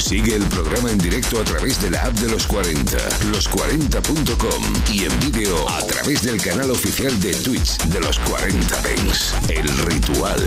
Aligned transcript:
Sigue 0.00 0.34
el 0.34 0.44
programa 0.46 0.90
en 0.90 0.98
directo 0.98 1.40
a 1.40 1.44
través 1.44 1.80
de 1.82 1.90
la 1.90 2.02
app 2.02 2.14
de 2.14 2.28
los 2.28 2.46
40, 2.46 2.96
los40.com 3.32 4.64
y 4.90 5.04
en 5.04 5.20
vídeo 5.20 5.68
a 5.68 5.86
través 5.86 6.22
del 6.22 6.40
canal 6.40 6.70
oficial 6.70 7.20
de 7.20 7.34
Twitch 7.34 7.76
de 7.84 8.00
los 8.00 8.18
40 8.20 8.82
Dens. 8.82 9.34
El 9.48 9.68
Ritual, 9.86 10.42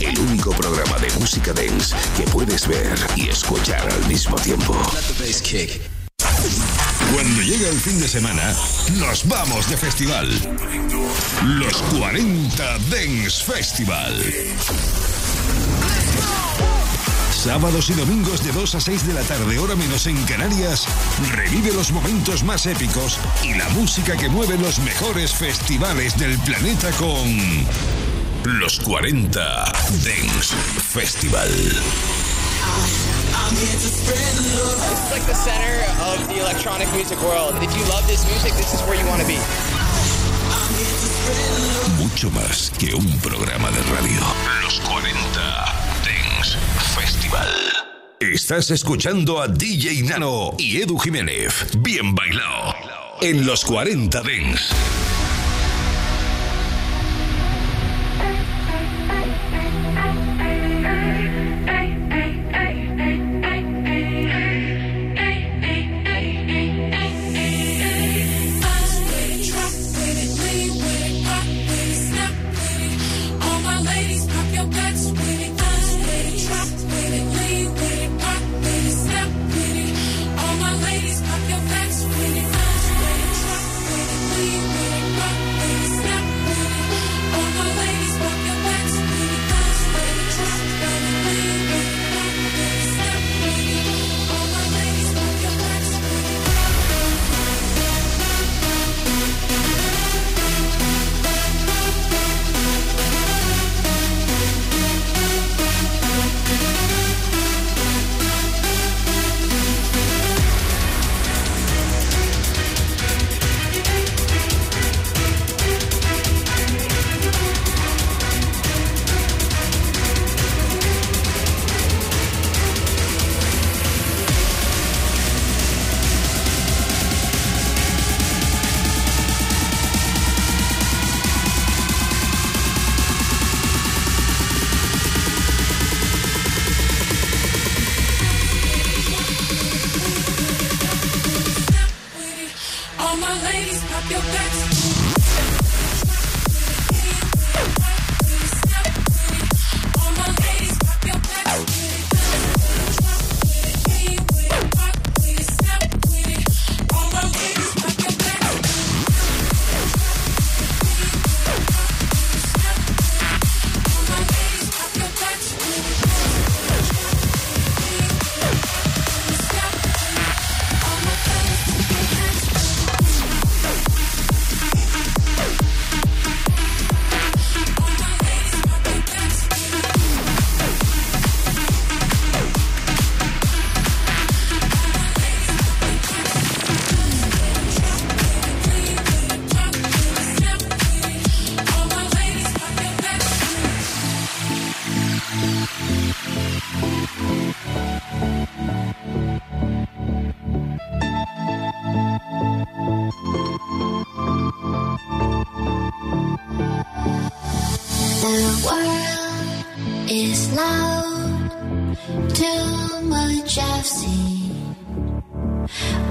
el 0.00 0.18
único 0.20 0.50
programa 0.50 0.98
de 0.98 1.10
música 1.18 1.52
dance 1.52 1.96
que 2.16 2.24
puedes 2.24 2.68
ver 2.68 2.96
y 3.16 3.28
escuchar 3.28 3.90
al 3.90 4.06
mismo 4.06 4.36
tiempo. 4.36 4.76
Cuando 7.14 7.42
llega 7.42 7.70
el 7.70 7.80
fin 7.80 7.98
de 7.98 8.08
semana, 8.08 8.54
nos 8.98 9.26
vamos 9.26 9.68
de 9.70 9.76
festival. 9.78 10.28
Los 11.44 11.76
40 11.98 12.78
Dance 12.90 13.42
Festival. 13.42 15.17
Sábados 17.38 17.88
y 17.88 17.92
domingos 17.92 18.42
de 18.42 18.50
2 18.50 18.74
a 18.74 18.80
6 18.80 19.06
de 19.06 19.14
la 19.14 19.22
tarde, 19.22 19.60
hora 19.60 19.76
menos 19.76 20.08
en 20.08 20.20
Canarias, 20.24 20.88
revive 21.30 21.72
los 21.72 21.92
momentos 21.92 22.42
más 22.42 22.66
épicos 22.66 23.16
y 23.44 23.54
la 23.54 23.68
música 23.68 24.16
que 24.16 24.28
mueve 24.28 24.58
los 24.58 24.80
mejores 24.80 25.32
festivales 25.32 26.18
del 26.18 26.36
planeta 26.40 26.90
con 26.98 27.64
los 28.58 28.80
40 28.80 29.40
Dance 30.04 30.52
Festival. 30.82 31.48
It's 34.90 35.10
like 35.12 35.24
the 35.26 35.34
center 35.34 35.84
of 36.10 36.26
the 36.26 36.40
electronic 36.40 36.92
music 36.92 37.22
world. 37.22 37.54
If 37.62 37.70
you 37.76 37.84
love 37.84 38.04
this 38.08 38.26
music, 38.26 38.52
this 38.54 38.74
is 38.74 38.80
where 38.82 38.98
you 38.98 39.06
want 39.06 39.22
to 39.22 39.28
be. 39.28 39.38
Mucho 41.98 42.30
más 42.32 42.72
que 42.76 42.96
un 42.96 43.20
programa 43.20 43.70
de 43.70 43.82
radio. 43.94 44.20
Los 44.64 44.80
40 44.80 45.87
Festival. 46.44 47.48
Estás 48.20 48.70
escuchando 48.70 49.40
a 49.40 49.48
DJ 49.48 50.02
Nano 50.02 50.54
y 50.56 50.80
Edu 50.80 50.96
Jiménez. 50.98 51.66
Bien 51.78 52.14
bailado. 52.14 52.74
En 53.20 53.44
los 53.44 53.64
40 53.64 54.22
Dance. 54.22 55.07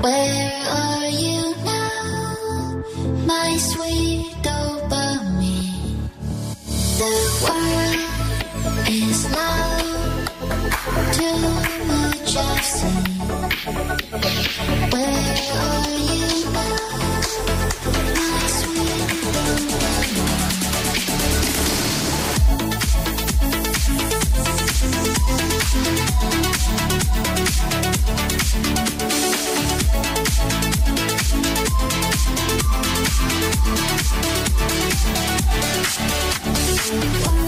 Where 0.01 0.63
are 0.67 1.05
you 1.09 1.53
now, 1.63 2.83
my 3.27 3.55
sweet 3.57 4.33
dopamine? 4.41 6.09
The 6.97 7.11
world 7.43 8.01
is. 8.89 9.27
Where 14.91 15.13
are 15.53 15.91
you 15.99 16.51
now, 16.53 18.26
Where 36.89 37.46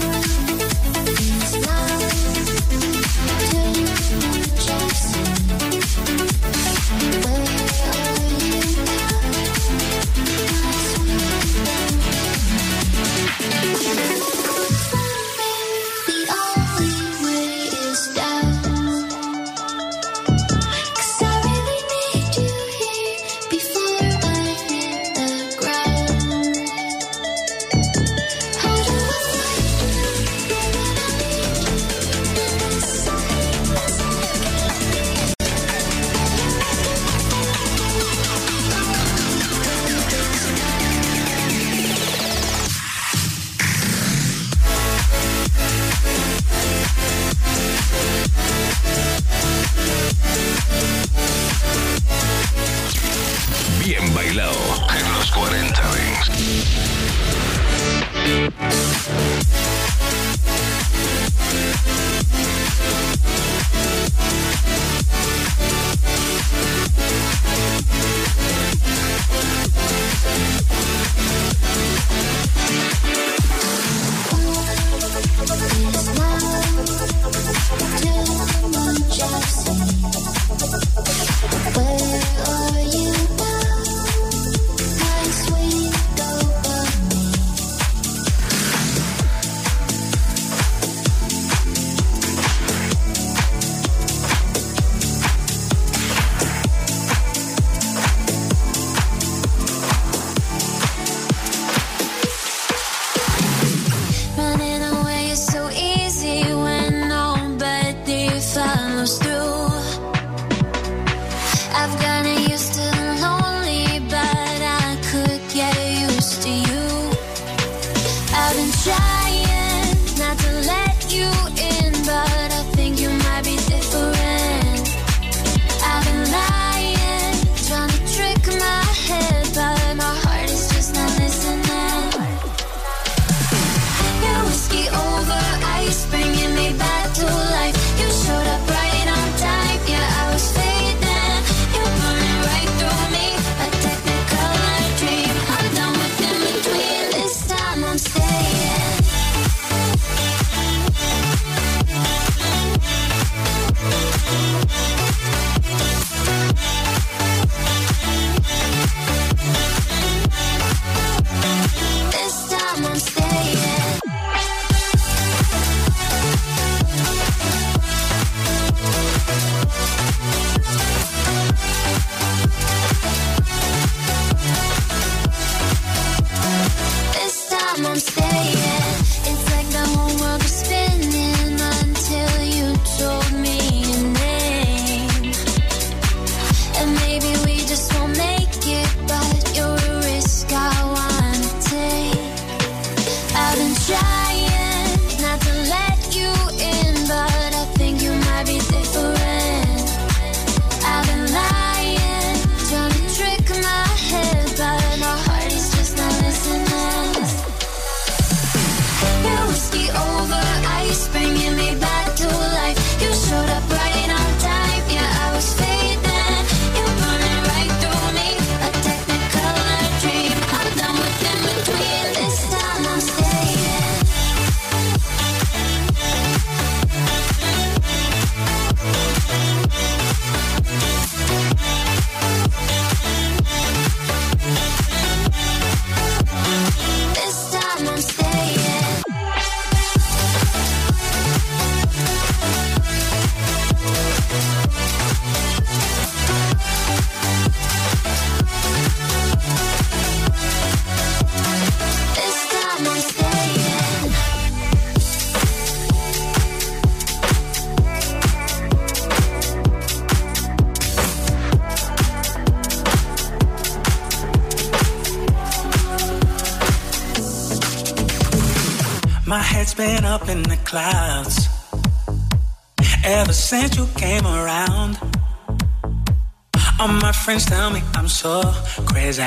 friends 277.30 277.46
tell 277.46 277.70
me 277.70 277.80
I'm 277.94 278.08
so 278.08 278.42
crazy 278.90 279.22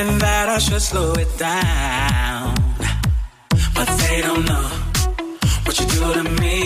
and 0.00 0.10
that 0.24 0.46
I 0.48 0.56
should 0.56 0.80
slow 0.80 1.12
it 1.12 1.30
down. 1.36 2.54
But 3.76 3.88
they 4.02 4.22
don't 4.22 4.44
know 4.50 4.66
what 5.64 5.74
you 5.78 5.86
do 5.96 6.02
to 6.18 6.24
me. 6.40 6.56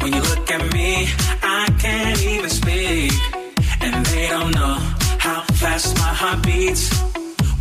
When 0.00 0.12
you 0.12 0.20
look 0.20 0.50
at 0.56 0.62
me, 0.76 1.08
I 1.42 1.64
can't 1.78 2.20
even 2.32 2.50
speak. 2.50 3.12
And 3.84 4.04
they 4.12 4.26
don't 4.28 4.52
know 4.54 4.76
how 5.26 5.40
fast 5.62 5.96
my 5.96 6.12
heart 6.20 6.44
beats. 6.44 6.84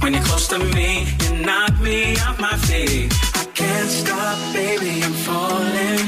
When 0.01 0.11
you're 0.13 0.27
close 0.29 0.47
to 0.49 0.59
me, 0.59 0.89
you 1.23 1.31
knock 1.47 1.73
me 1.79 2.17
off 2.25 2.37
my 2.37 2.57
feet. 2.67 3.07
I 3.41 3.45
can't 3.59 3.89
stop, 4.01 4.37
baby, 4.53 4.91
I'm 5.07 5.17
falling. 5.27 6.03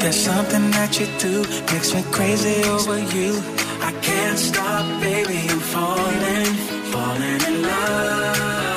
There's 0.00 0.20
something 0.30 0.70
that 0.76 0.90
you 0.98 1.06
do 1.26 1.34
makes 1.72 1.92
me 1.94 2.02
crazy 2.10 2.56
over 2.74 2.98
you. 3.16 3.60
I 3.82 3.92
can't 4.02 4.38
stop, 4.38 5.00
baby, 5.00 5.38
I'm 5.48 5.60
falling, 5.60 6.54
falling 6.92 7.40
in 7.48 7.62
love. 7.62 8.69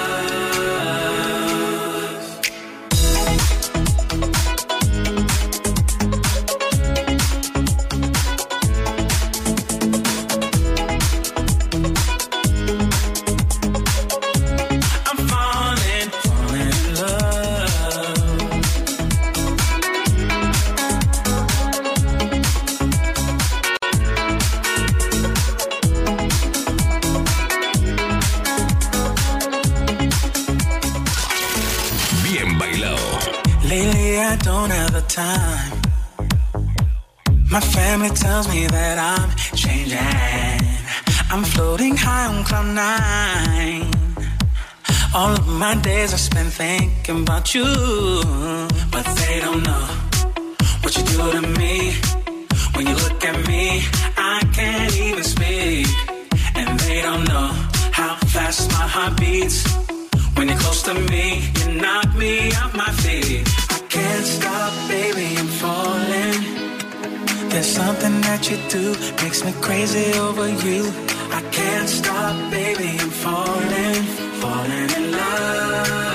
it 38.05 38.15
tells 38.15 38.47
me 38.49 38.67
that 38.67 38.97
I'm 38.99 39.29
changing. 39.55 39.97
I'm 41.31 41.43
floating 41.43 41.95
high 41.95 42.25
on 42.25 42.43
cloud 42.43 42.69
nine. 42.75 43.91
All 45.15 45.31
of 45.31 45.47
my 45.47 45.75
days 45.75 46.13
I 46.13 46.17
spent 46.17 46.51
thinking 46.53 47.21
about 47.21 47.53
you, 47.53 47.65
but 48.91 49.05
they 49.19 49.39
don't 49.39 49.63
know 49.63 49.85
what 50.81 50.97
you 50.97 51.03
do 51.03 51.31
to 51.37 51.41
me. 51.59 51.93
When 52.75 52.87
you 52.87 52.95
look 52.95 53.23
at 53.23 53.37
me, 53.47 53.83
I 54.17 54.39
can't 54.57 54.95
even 55.07 55.23
speak, 55.23 55.87
and 56.55 56.79
they 56.79 57.01
don't 57.01 57.25
know 57.25 57.49
how 57.99 58.15
fast 58.33 58.71
my 58.71 58.87
heart 58.95 59.17
beats. 59.17 59.59
When 60.35 60.49
you're 60.49 60.57
close 60.57 60.81
to 60.83 60.93
me, 60.93 61.25
you 61.59 61.81
knock 61.81 62.15
me 62.15 62.51
off 62.61 62.75
my 62.75 62.91
feet. 62.91 63.02
Something 67.85 68.21
that 68.21 68.49
you 68.49 68.57
do 68.69 68.85
makes 69.23 69.43
me 69.43 69.51
crazy 69.59 70.17
over 70.17 70.47
you. 70.65 70.81
I 71.37 71.41
can't 71.51 71.89
stop, 71.89 72.35
baby, 72.49 72.89
I'm 73.03 73.09
falling, 73.23 74.03
falling 74.41 74.89
in 74.99 75.11
love. 75.11 76.12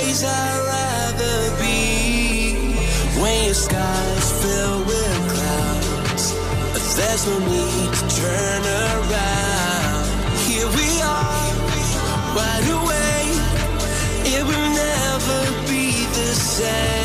Place 0.00 0.24
I'd 0.24 0.60
rather 0.74 1.38
be. 1.60 2.54
When 3.20 3.44
your 3.44 3.54
skies 3.54 4.26
fill 4.42 4.78
with 4.90 5.18
clouds, 5.32 6.24
there's 6.96 7.26
no 7.26 7.38
need 7.38 7.90
to 7.98 8.04
turn 8.22 8.62
around. 8.84 10.04
Here 10.48 10.68
we 10.78 10.88
are, 11.18 11.48
wide 12.36 12.68
awake. 12.78 13.40
It 14.34 14.42
will 14.48 14.70
never 14.84 15.40
be 15.68 15.84
the 16.18 16.30
same. 16.34 16.99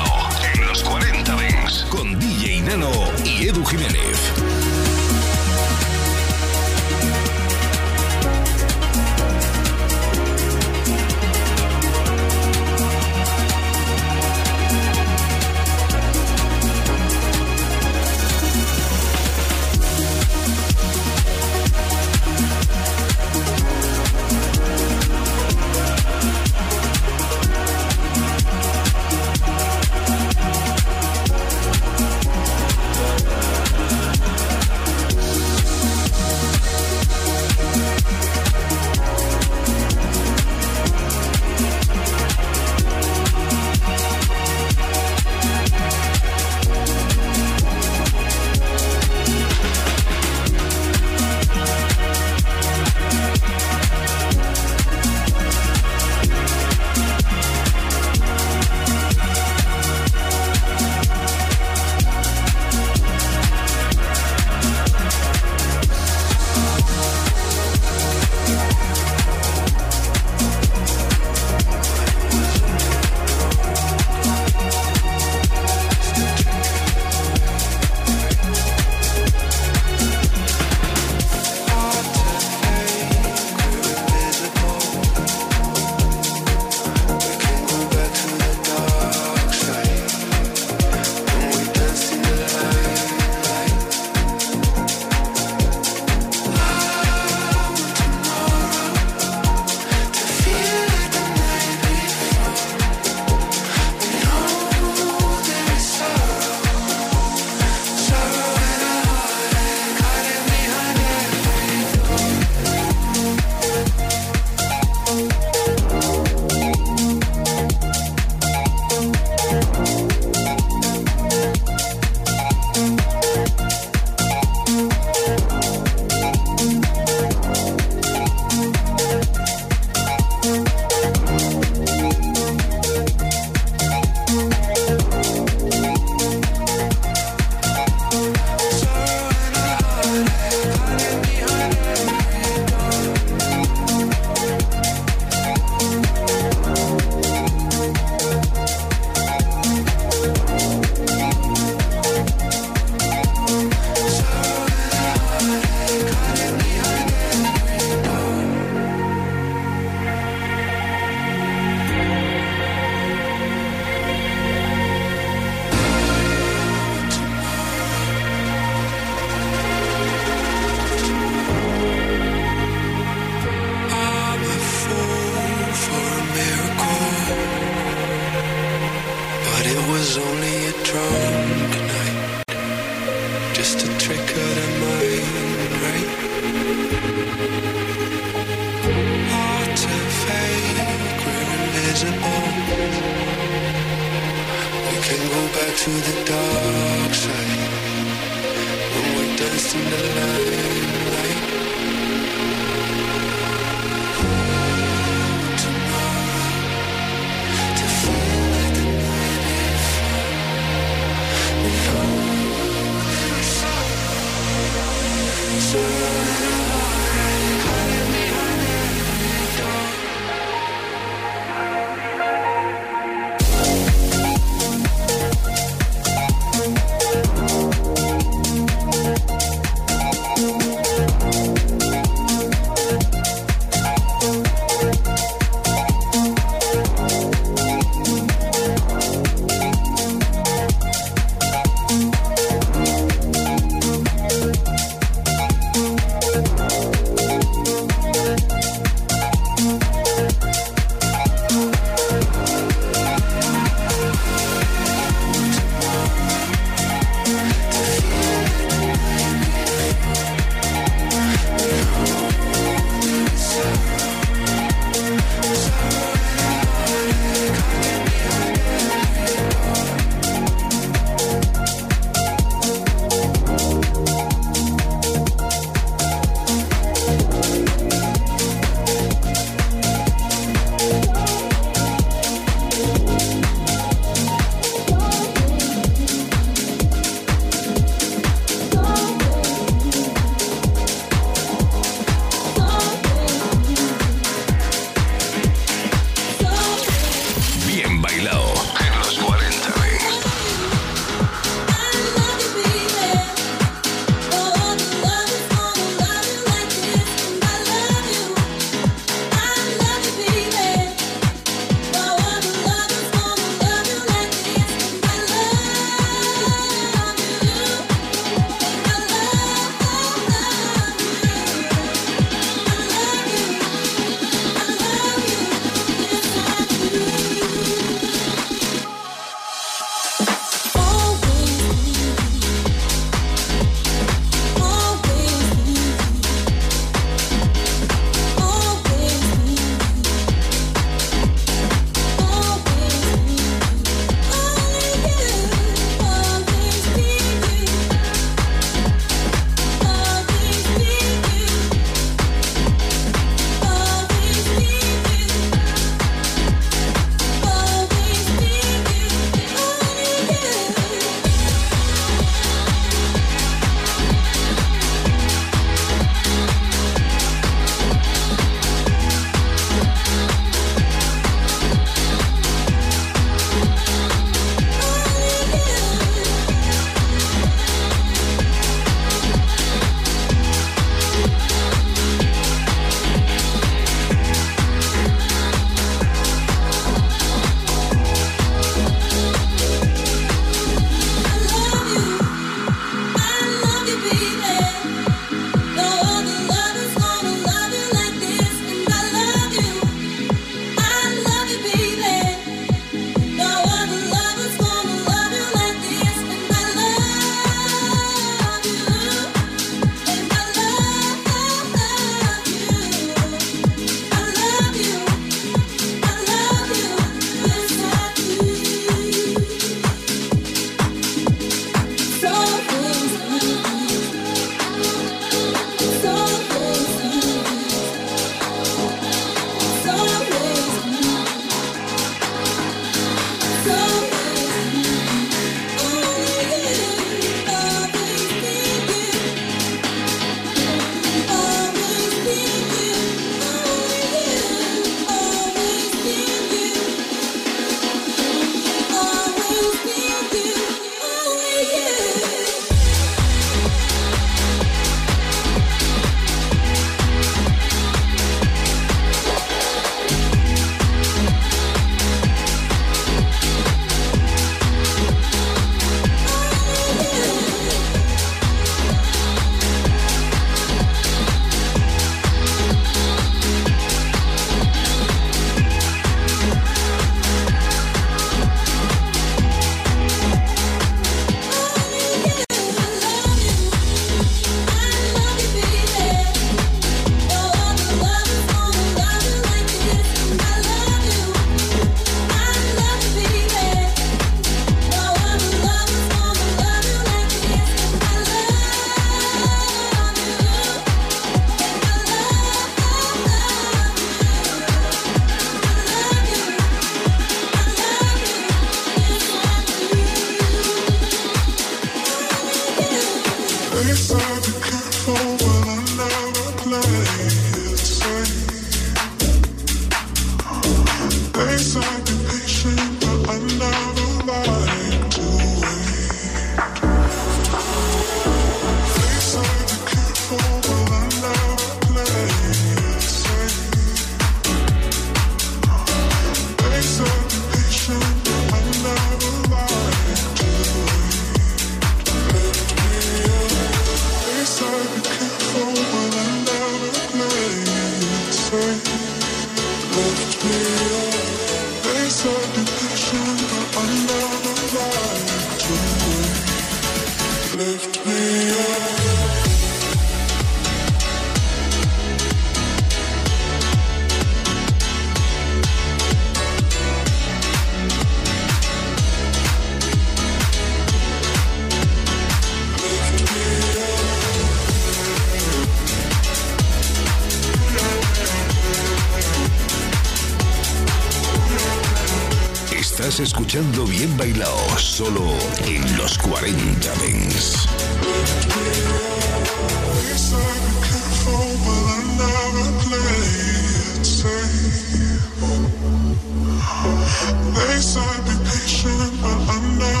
They 597.55 597.79
said 597.81 598.25
be 598.25 598.35
patient, 598.45 599.13
but 599.21 599.39
I 599.49 599.59
never 599.79 600.00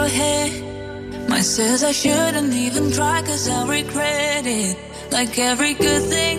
your 0.00 0.08
head. 0.08 0.70
Says 1.40 1.82
I 1.82 1.92
shouldn't 1.92 2.52
even 2.52 2.92
try, 2.92 3.22
cause 3.22 3.48
I'll 3.48 3.66
regret 3.66 4.44
it. 4.46 4.76
Like 5.10 5.38
every 5.38 5.72
good 5.72 6.02
thing, 6.02 6.38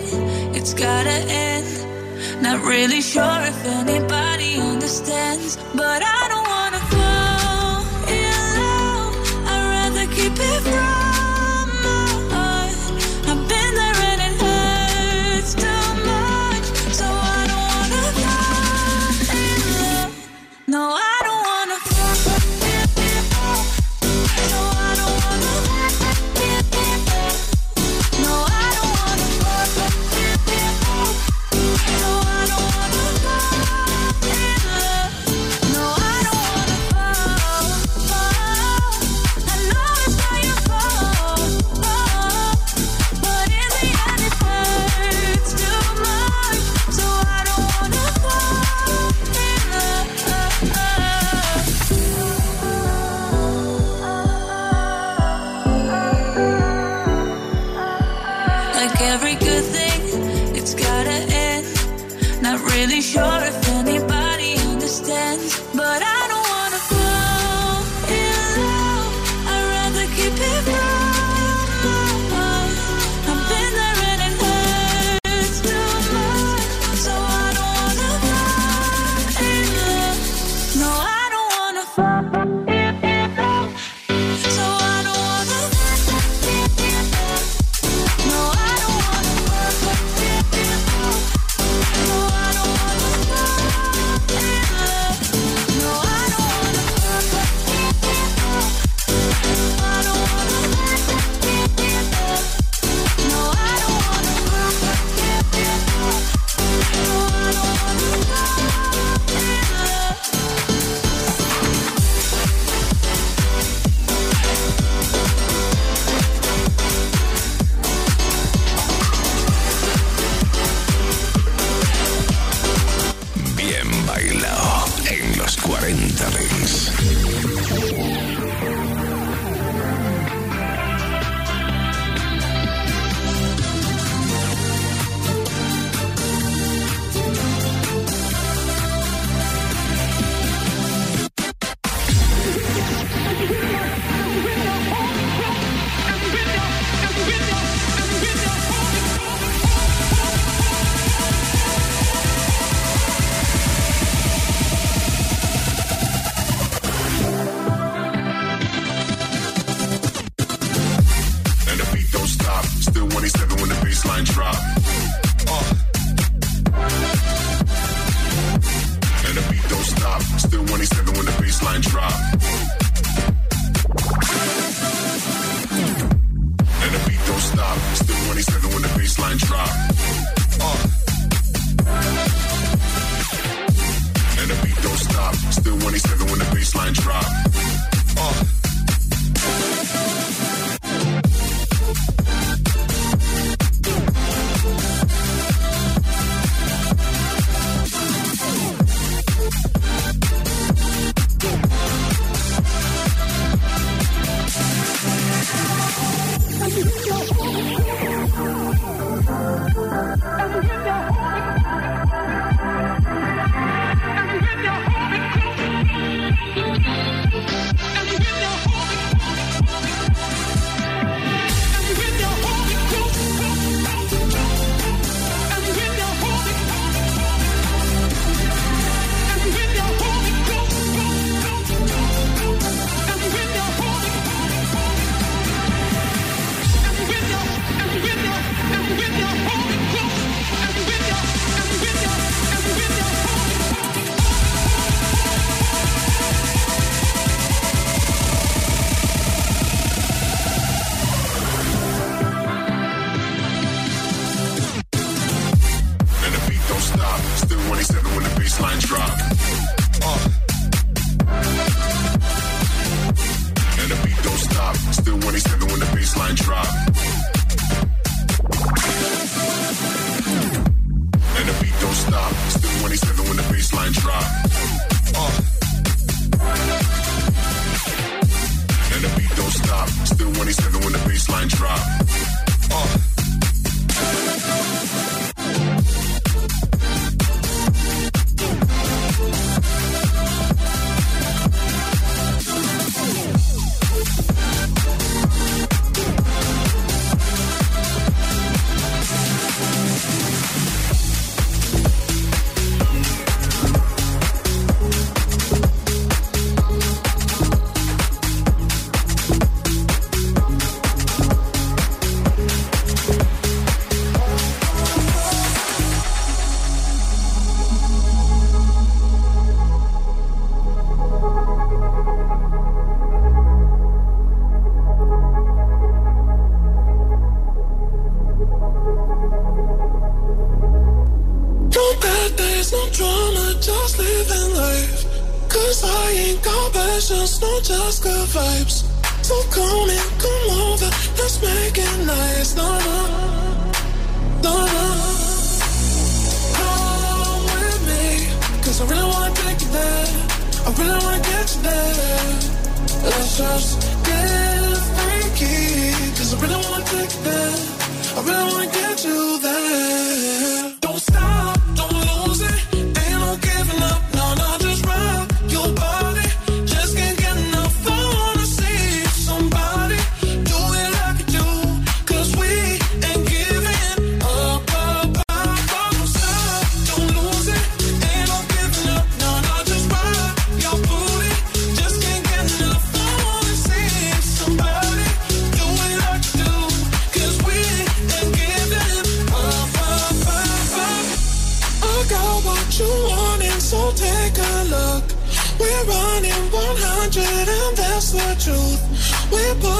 it's 0.54 0.74
gotta 0.74 1.18
end. 1.28 1.66
Not 2.40 2.64
really 2.64 3.02
sure 3.02 3.40
if 3.52 3.64
anybody 3.66 4.60
understands, 4.60 5.56
but 5.74 6.02
I 6.04 6.21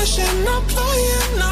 pushing, 0.02 0.48
I'm 0.48 0.62
playing, 0.66 1.42
I'm 1.42 1.51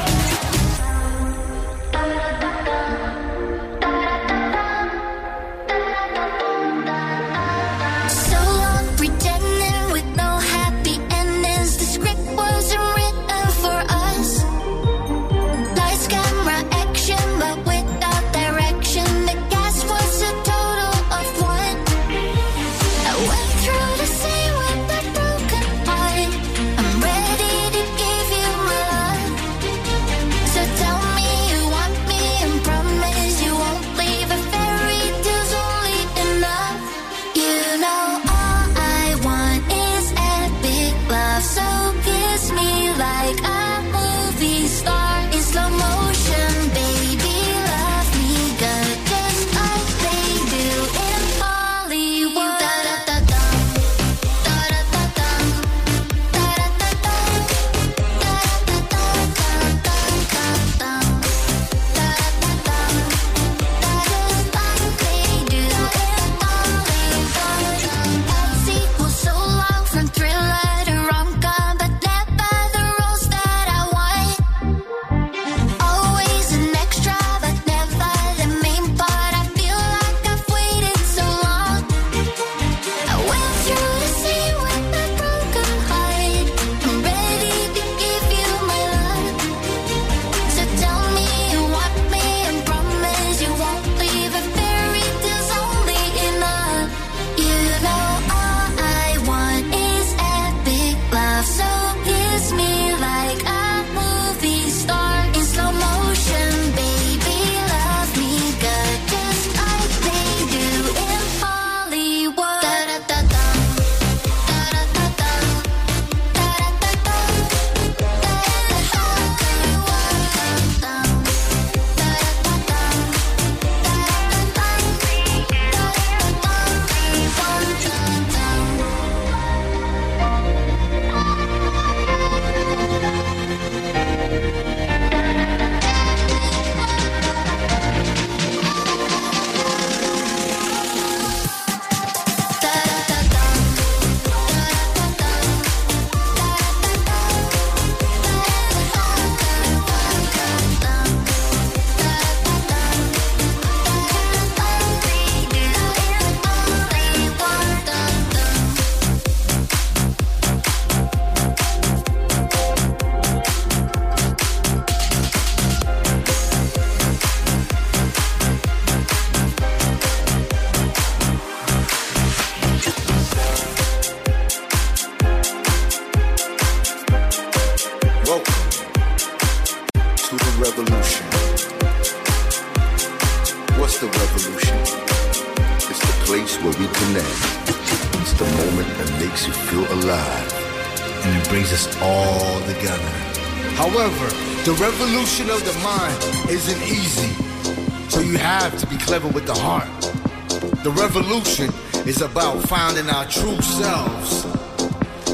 about 202.31 202.63
finding 202.63 203.09
our 203.09 203.25
true 203.25 203.61
selves. 203.61 204.45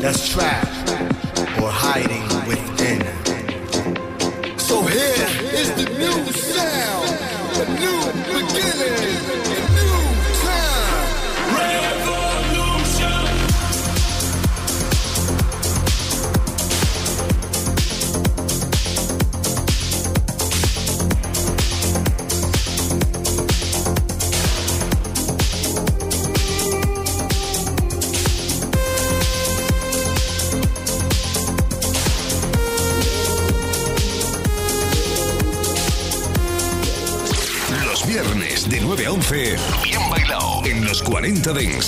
That's 0.02 0.28
trap. 0.30 0.67
to. 41.54 41.82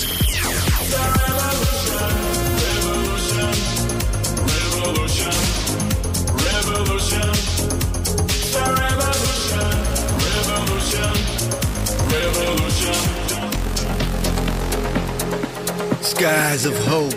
Skies 16.02 16.66
of 16.66 16.76
hope, 16.86 17.14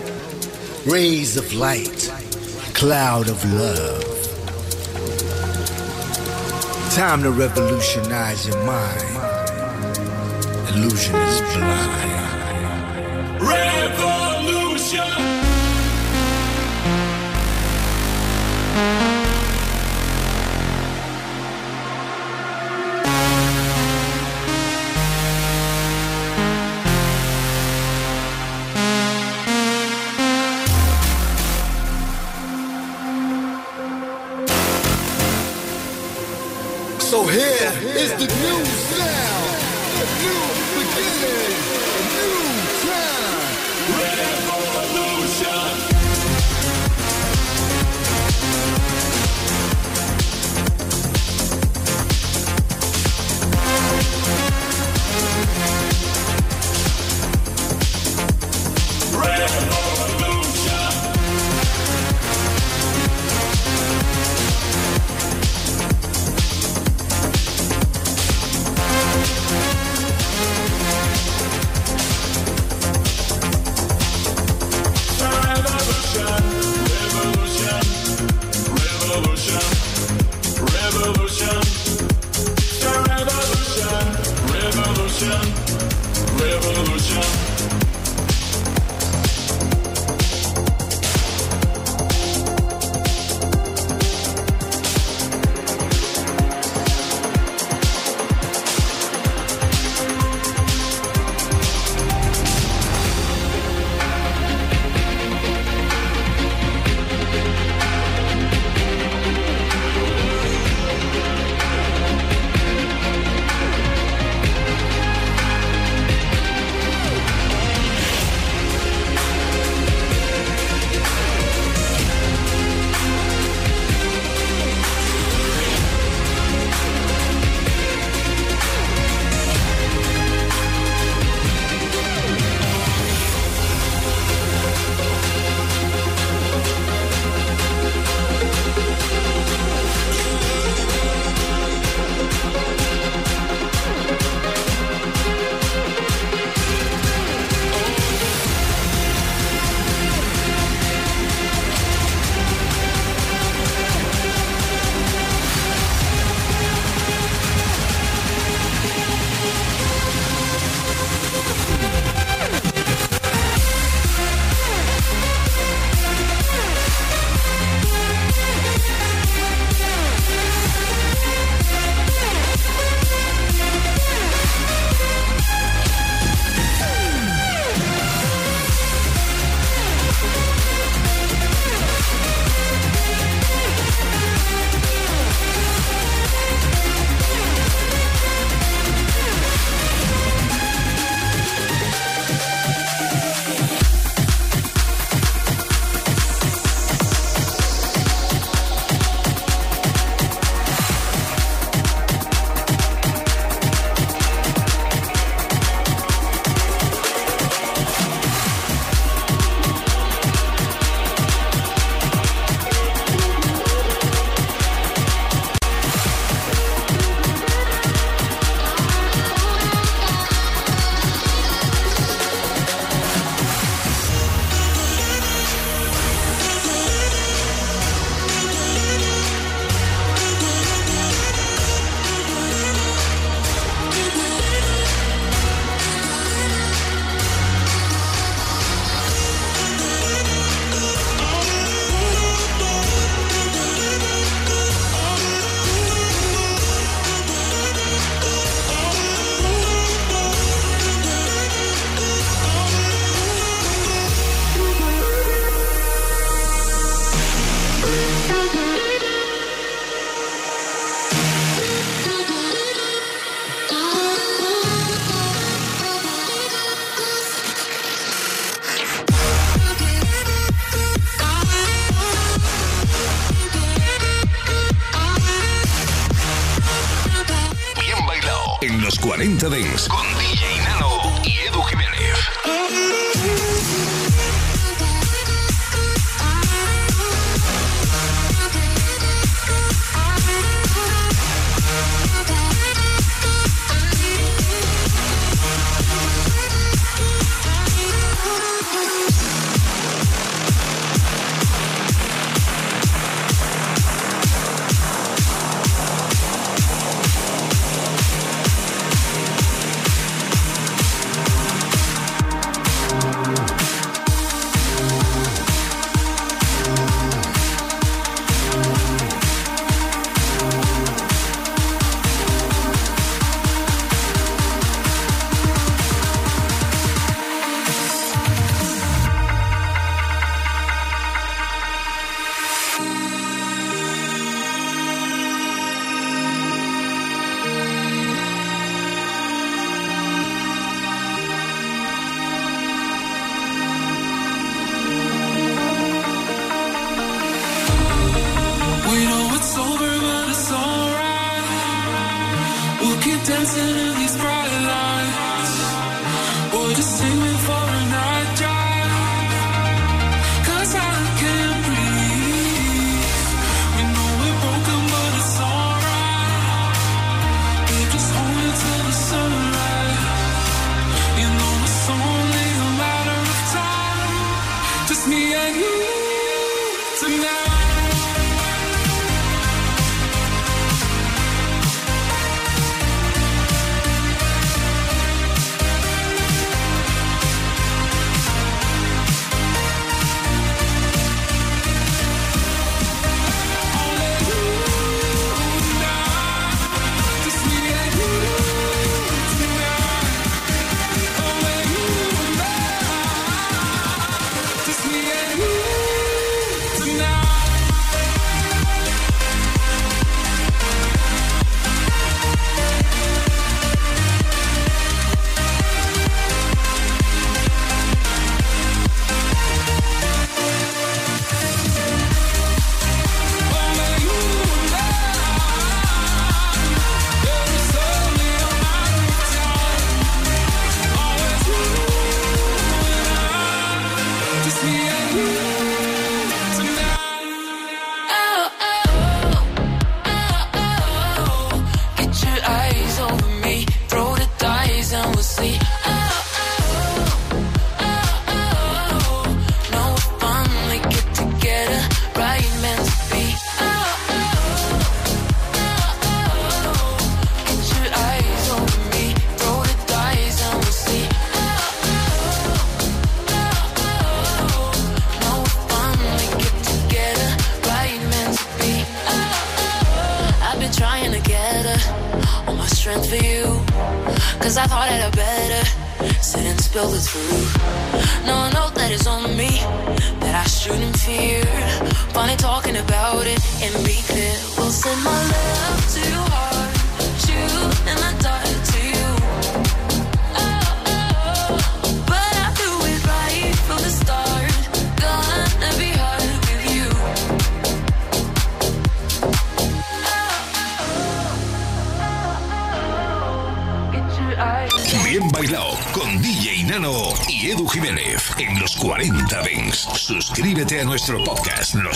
rays 0.86 1.36
of 1.36 1.52
light, 1.54 2.12
cloud 2.74 3.28
of 3.28 3.44
love. 3.52 4.02
Time 6.94 7.22
to 7.22 7.30
revolutionize 7.30 8.46
your 8.46 8.64
mind. 8.64 9.02
Illusion 10.70 11.16
is 11.16 11.40
blind. 11.56 12.13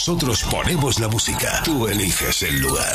Nosotros 0.09 0.43
ponemos 0.45 0.99
la 1.01 1.09
música. 1.09 1.61
Tú 1.67 1.87
eliges 1.87 2.43
el 2.43 2.61
lugar. 2.61 2.87